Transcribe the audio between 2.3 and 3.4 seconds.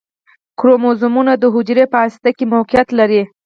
کې موقعیت لري